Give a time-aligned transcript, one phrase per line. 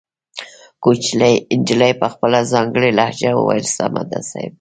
[0.83, 4.49] کوچنۍ نجلۍ په خپله ځانګړې لهجه وويل سمه ده صيب.